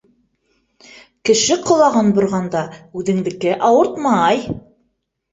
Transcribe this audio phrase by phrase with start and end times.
[1.29, 2.63] Кеше ҡолағын борғанда
[3.01, 4.41] үҙендеке ауыртмай.